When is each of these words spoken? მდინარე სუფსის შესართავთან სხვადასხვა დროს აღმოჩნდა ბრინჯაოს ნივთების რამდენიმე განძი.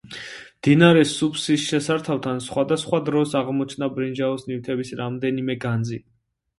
მდინარე 0.61 1.03
სუფსის 1.09 1.65
შესართავთან 1.73 2.43
სხვადასხვა 2.47 3.03
დროს 3.13 3.39
აღმოჩნდა 3.43 3.93
ბრინჯაოს 4.01 4.51
ნივთების 4.53 4.95
რამდენიმე 5.05 5.63
განძი. 5.71 6.07